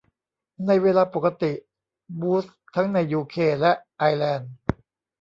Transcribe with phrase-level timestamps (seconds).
[0.67, 1.53] ในเวลาปกติ
[2.21, 4.51] บูตส์ทั้งในยูเคและไอร์แลนด์